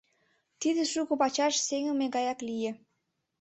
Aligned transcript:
Тиде 0.59 0.83
шуко 0.91 1.13
пачаш 1.21 1.55
сеҥыме 1.67 2.05
гаяк 2.15 2.39
лие. 2.47 2.71